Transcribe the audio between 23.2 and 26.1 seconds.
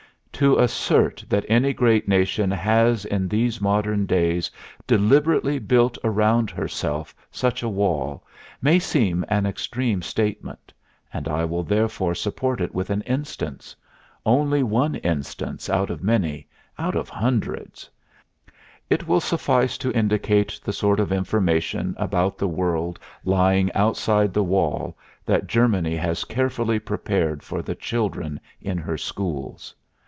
lying outside the wall that Germany